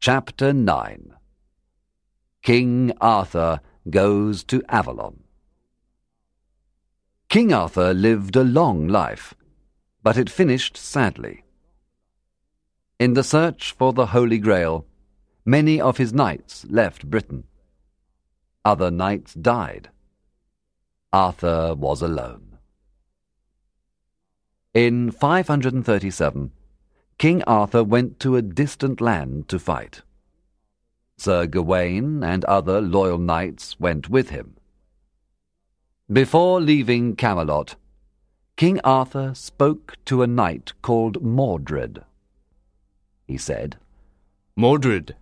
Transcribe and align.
Chapter 0.00 0.52
9 0.52 1.12
King 2.44 2.92
Arthur 3.00 3.60
Goes 3.90 4.44
to 4.44 4.62
Avalon. 4.68 5.24
King 7.28 7.52
Arthur 7.52 7.92
lived 7.92 8.36
a 8.36 8.44
long 8.44 8.86
life, 8.86 9.34
but 10.04 10.16
it 10.16 10.30
finished 10.30 10.76
sadly. 10.76 11.42
In 13.00 13.14
the 13.14 13.24
search 13.24 13.72
for 13.72 13.92
the 13.92 14.06
Holy 14.06 14.38
Grail, 14.38 14.86
many 15.44 15.80
of 15.80 15.96
his 15.96 16.12
knights 16.12 16.64
left 16.70 17.10
Britain. 17.10 17.42
Other 18.64 18.92
knights 18.92 19.34
died. 19.34 19.90
Arthur 21.12 21.74
was 21.74 22.02
alone. 22.02 22.58
In 24.74 25.10
537, 25.10 26.52
King 27.18 27.42
Arthur 27.48 27.82
went 27.82 28.20
to 28.20 28.36
a 28.36 28.42
distant 28.42 29.00
land 29.00 29.48
to 29.48 29.58
fight. 29.58 30.02
Sir 31.16 31.46
Gawain 31.46 32.22
and 32.22 32.44
other 32.44 32.80
loyal 32.80 33.18
knights 33.18 33.80
went 33.80 34.08
with 34.08 34.30
him. 34.30 34.56
Before 36.10 36.60
leaving 36.60 37.16
Camelot, 37.16 37.74
King 38.56 38.80
Arthur 38.84 39.34
spoke 39.34 39.96
to 40.04 40.22
a 40.22 40.28
knight 40.28 40.72
called 40.80 41.20
Mordred. 41.20 42.04
He 43.26 43.36
said, 43.36 43.78
Mordred, 44.54 45.16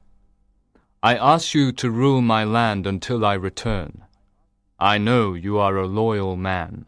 I 1.02 1.16
ask 1.16 1.55
you 1.55 1.72
to 1.72 1.91
rule 1.91 2.20
my 2.20 2.44
land 2.44 2.86
until 2.86 3.24
I 3.24 3.34
return. 3.34 4.05
I 4.78 4.98
know 4.98 5.33
you 5.33 5.58
are 5.58 5.78
a 5.78 5.86
loyal 5.86 6.36
man. 6.36 6.84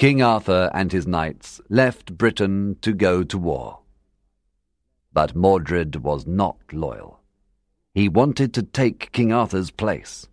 King 0.00 0.22
Arthur 0.22 0.70
and 0.72 0.92
his 0.92 1.06
knights 1.06 1.60
left 1.68 2.16
Britain 2.16 2.78
to 2.80 2.94
go 2.94 3.22
to 3.22 3.36
war. 3.36 3.80
But 5.12 5.36
Mordred 5.36 5.96
was 5.96 6.26
not 6.26 6.56
loyal. 6.72 7.20
He 7.92 8.08
wanted 8.08 8.54
to 8.54 8.62
take 8.62 9.12
King 9.12 9.30
Arthur's 9.30 9.70
place. 9.70 10.26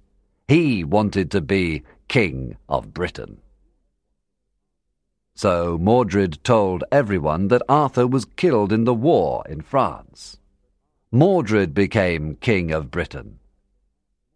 He 0.48 0.86
wanted 0.86 1.30
to 1.32 1.42
be 1.42 1.84
King 2.08 2.56
of 2.70 2.94
Britain. 2.94 3.42
So 5.36 5.78
Mordred 5.78 6.42
told 6.46 6.86
everyone 6.90 7.50
that 7.50 7.62
Arthur 7.68 8.08
was 8.08 8.24
killed 8.24 8.72
in 8.72 8.86
the 8.86 8.94
war 8.94 9.44
in 9.50 9.60
France. 9.60 10.40
Mordred 11.12 11.74
became 11.74 12.36
King 12.36 12.72
of 12.72 12.90
Britain. 12.90 13.40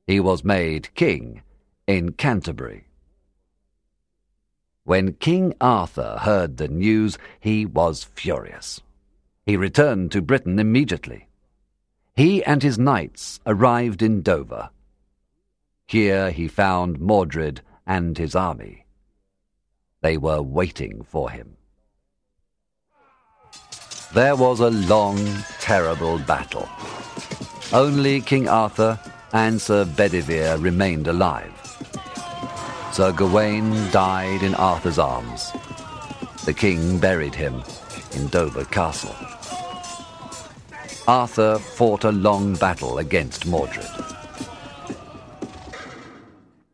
He 0.08 0.20
was 0.20 0.44
made 0.44 0.94
king 0.94 1.42
in 1.88 2.12
Canterbury. 2.12 2.88
When 4.84 5.14
King 5.14 5.54
Arthur 5.62 6.18
heard 6.22 6.58
the 6.58 6.68
news, 6.68 7.18
he 7.40 7.66
was 7.66 8.04
furious. 8.04 8.82
He 9.46 9.56
returned 9.56 10.12
to 10.12 10.22
Britain 10.22 10.58
immediately. 10.58 11.28
He 12.16 12.44
and 12.44 12.64
his 12.64 12.80
knights 12.80 13.40
arrived 13.46 14.02
in 14.02 14.22
Dover. 14.22 14.70
Here 15.88 16.32
he 16.32 16.48
found 16.48 17.00
Mordred 17.00 17.62
and 17.86 18.18
his 18.18 18.36
army. 18.36 18.86
They 20.02 20.18
were 20.18 20.42
waiting 20.42 21.04
for 21.04 21.30
him. 21.30 21.58
There 24.14 24.36
was 24.36 24.60
a 24.60 24.72
long, 24.72 25.18
terrible 25.60 26.18
battle. 26.20 26.68
Only 27.72 28.20
King 28.20 28.50
Arthur 28.50 29.00
and 29.32 29.62
Sir 29.62 29.86
Bedivere 29.86 30.58
remained 30.58 31.08
alive. 31.08 31.61
Sir 32.94 33.14
Gawain 33.14 33.90
died 33.92 34.44
in 34.44 34.54
Arthur's 34.56 35.00
arms. 35.00 35.54
The 36.44 36.54
king 36.54 37.00
buried 37.00 37.34
him 37.34 37.64
in 38.14 38.28
Dover 38.28 38.66
Castle. 38.66 39.16
Arthur 41.08 41.58
fought 41.58 42.04
a 42.04 42.12
long 42.12 42.56
battle 42.56 42.98
against 42.98 43.46
Mordred. 43.46 43.88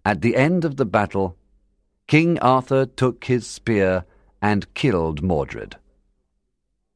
At 0.03 0.21
the 0.21 0.35
end 0.35 0.65
of 0.65 0.77
the 0.77 0.85
battle, 0.85 1.37
King 2.07 2.39
Arthur 2.39 2.87
took 2.87 3.25
his 3.25 3.45
spear 3.45 4.03
and 4.41 4.73
killed 4.73 5.21
Mordred. 5.21 5.75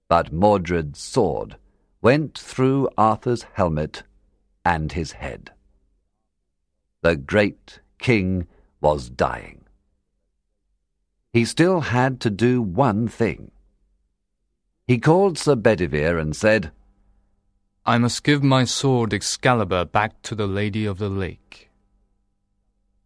But 0.10 0.34
Mordred's 0.34 1.00
sword 1.00 1.58
went 2.02 2.40
through 2.40 2.90
Arthur's 2.98 3.44
helmet 3.54 4.02
and 4.66 4.94
his 4.94 5.12
head. 5.12 5.52
The 7.02 7.16
great 7.16 7.81
king 8.00 8.48
was 8.81 9.09
dying. 9.09 9.64
He 11.31 11.46
still 11.46 11.81
had 11.81 12.19
to 12.22 12.30
do 12.30 12.62
one 12.62 13.08
thing. 13.08 13.52
He 14.86 14.97
called 14.97 15.38
Sir 15.38 15.56
Bedivere 15.56 16.19
and 16.19 16.36
said, 16.36 16.72
I 17.86 17.97
must 17.97 18.24
give 18.24 18.44
my 18.44 18.66
sword 18.66 19.14
Excalibur 19.14 19.86
back 19.86 20.22
to 20.24 20.36
the 20.36 20.47
Lady 20.47 20.86
of 20.86 20.97
the 20.97 21.09
Lake. 21.09 21.69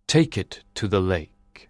Take 0.08 0.38
it 0.38 0.64
to 0.76 0.88
the 0.88 1.00
lake. 1.00 1.70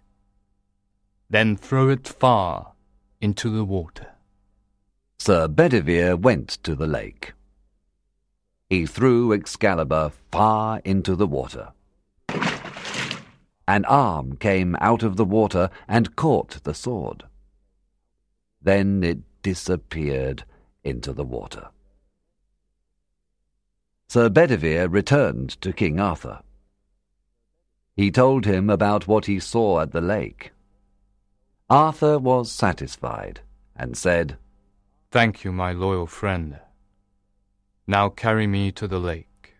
Then 1.28 1.56
throw 1.56 1.88
it 1.88 2.06
far 2.06 2.72
into 3.20 3.50
the 3.50 3.64
water. 3.64 4.12
Sir 5.18 5.48
Bedivere 5.48 6.16
went 6.16 6.48
to 6.62 6.74
the 6.74 6.86
lake. 6.86 7.32
He 8.68 8.86
threw 8.86 9.32
Excalibur 9.32 10.12
far 10.30 10.80
into 10.84 11.16
the 11.16 11.26
water. 11.26 11.72
An 13.68 13.84
arm 13.86 14.36
came 14.36 14.76
out 14.80 15.02
of 15.02 15.16
the 15.16 15.24
water 15.24 15.70
and 15.88 16.14
caught 16.16 16.62
the 16.62 16.74
sword. 16.74 17.24
Then 18.62 19.02
it 19.02 19.18
disappeared 19.42 20.44
into 20.84 21.12
the 21.12 21.24
water. 21.24 21.68
Sir 24.08 24.28
Bedivere 24.28 24.88
returned 24.88 25.60
to 25.60 25.72
King 25.72 25.98
Arthur. 25.98 26.40
He 27.96 28.10
told 28.10 28.44
him 28.44 28.70
about 28.70 29.08
what 29.08 29.26
he 29.26 29.40
saw 29.40 29.80
at 29.80 29.92
the 29.92 30.00
lake. 30.00 30.52
Arthur 31.68 32.18
was 32.18 32.52
satisfied 32.52 33.40
and 33.74 33.96
said, 33.96 34.36
Thank 35.10 35.44
you, 35.44 35.50
my 35.50 35.72
loyal 35.72 36.06
friend. 36.06 36.60
Now 37.86 38.08
carry 38.08 38.46
me 38.46 38.70
to 38.72 38.86
the 38.86 39.00
lake. 39.00 39.54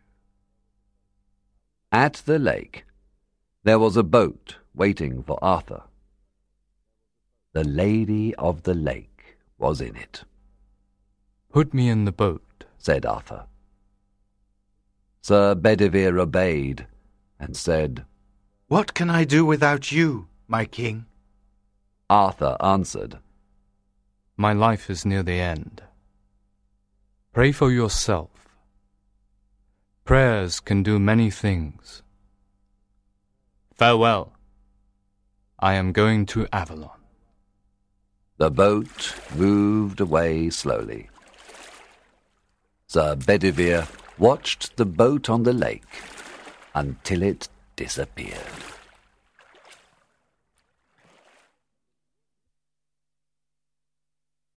At 1.91 2.23
the 2.27 2.39
lake, 2.39 2.85
there 3.67 3.81
was 3.81 3.97
a 3.97 4.05
boat 4.05 4.55
waiting 4.77 5.25
for 5.25 5.37
Arthur. 5.43 5.83
The 7.53 7.65
Lady 7.65 8.33
of 8.37 8.63
the 8.63 8.75
Lake 8.75 9.39
was 9.59 9.81
in 9.81 9.97
it. 9.97 10.23
Put 11.53 11.75
me 11.75 11.89
in 11.89 12.05
the 12.05 12.13
boat, 12.13 12.63
said 12.79 13.05
Arthur. 13.05 13.47
Sir 15.21 15.57
Bedivere 15.57 16.21
obeyed 16.21 16.87
and 17.41 17.57
said, 17.57 18.05
What 18.69 18.95
can 18.95 19.11
I 19.11 19.25
do 19.25 19.45
without 19.45 19.91
you, 19.91 20.29
my 20.47 20.65
king? 20.65 21.07
Arthur 22.09 22.57
answered, 22.61 23.19
My 24.37 24.53
life 24.53 24.89
is 24.89 25.05
near 25.05 25.25
the 25.25 25.41
end. 25.41 25.83
Pray 27.33 27.51
for 27.51 27.73
yourself. 27.73 28.31
Prayers 30.05 30.61
can 30.61 30.85
do 30.85 31.01
many 31.01 31.33
things. 31.33 32.05
Farewell. 33.77 34.33
I 35.59 35.75
am 35.75 35.93
going 35.93 36.25
to 36.27 36.49
Avalon. 36.51 36.99
The 38.39 38.51
boat 38.51 39.15
moved 39.35 40.01
away 40.01 40.49
slowly. 40.49 41.11
Sir 42.87 43.17
Bedivere 43.17 43.87
watched 44.17 44.79
the 44.79 44.87
boat 44.87 45.29
on 45.29 45.43
the 45.43 45.53
lake 45.53 46.01
until 46.75 47.23
it 47.23 47.51
disappeared. 47.77 48.76